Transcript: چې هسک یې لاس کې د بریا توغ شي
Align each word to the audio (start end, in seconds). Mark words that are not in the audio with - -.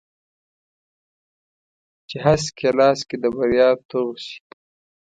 چې 2.09 2.17
هسک 2.25 2.55
یې 2.63 2.69
لاس 2.77 2.99
کې 3.09 3.15
د 3.23 3.25
بریا 3.35 3.69
توغ 3.89 4.11
شي 4.25 4.37